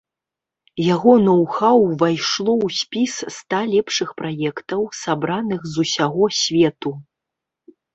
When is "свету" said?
6.45-7.01